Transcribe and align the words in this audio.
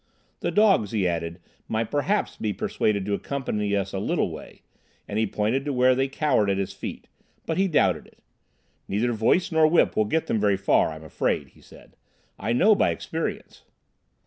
The 0.39 0.49
dogs, 0.49 0.89
he 0.93 1.07
added, 1.07 1.39
might 1.67 1.91
perhaps 1.91 2.35
be 2.35 2.53
persuaded 2.53 3.05
to 3.05 3.13
accompany 3.13 3.75
us 3.75 3.93
a 3.93 3.99
little 3.99 4.31
way—and 4.31 5.19
he 5.19 5.27
pointed 5.27 5.63
to 5.65 5.73
where 5.73 5.93
they 5.93 6.07
cowered 6.07 6.49
at 6.49 6.57
his 6.57 6.73
feet—but 6.73 7.57
he 7.59 7.67
doubted 7.67 8.07
it. 8.07 8.17
"Neither 8.87 9.11
voice 9.13 9.51
nor 9.51 9.67
whip 9.67 9.95
will 9.95 10.05
get 10.05 10.25
them 10.25 10.39
very 10.39 10.57
far, 10.57 10.89
I'm 10.89 11.03
afraid," 11.03 11.49
he 11.49 11.61
said. 11.61 11.95
"I 12.39 12.51
know 12.51 12.73
by 12.73 12.89
experience." 12.89 13.63